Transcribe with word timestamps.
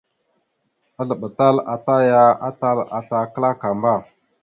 Azləɓatal 0.99 1.55
ata 1.73 1.93
aya 2.01 2.21
atal 2.47 2.77
ata 2.97 3.17
klakamba. 3.33 3.93